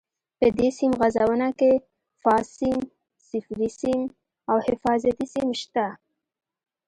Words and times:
په 0.39 0.47
دې 0.57 0.69
سیم 0.79 0.91
غځونه 1.01 1.47
کې 1.59 1.71
فاز 2.21 2.45
سیم، 2.57 2.77
صفري 3.27 3.69
سیم 3.79 4.01
او 4.51 4.57
حفاظتي 4.67 5.25
سیم 5.33 5.49
شته. 5.61 5.87